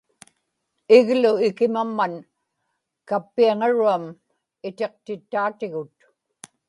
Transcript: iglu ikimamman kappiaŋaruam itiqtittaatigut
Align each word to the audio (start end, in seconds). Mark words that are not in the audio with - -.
iglu 0.97 1.31
ikimamman 1.47 2.13
kappiaŋaruam 3.09 4.03
itiqtittaatigut 4.67 5.93